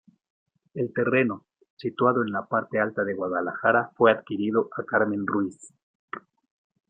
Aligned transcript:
El 0.73 0.91
terreno, 0.93 1.45
situado 1.75 2.23
en 2.23 2.31
la 2.31 2.47
parte 2.47 2.79
alta 2.79 3.03
de 3.03 3.13
Guadalajara 3.13 3.91
fue 3.95 4.11
adquirido 4.11 4.67
a 4.75 4.83
Carmen 4.83 5.27
Ruíz. 5.27 5.75